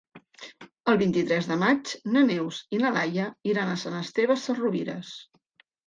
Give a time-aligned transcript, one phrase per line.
[0.93, 5.19] El vint-i-tres de maig na Neus i na Laia iran a Sant Esteve Sesrovires.